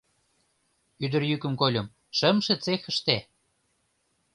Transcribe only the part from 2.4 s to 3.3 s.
цехыште».